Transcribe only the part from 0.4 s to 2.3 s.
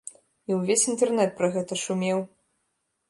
І ўвесь інтэрнэт пра гэта шумеў.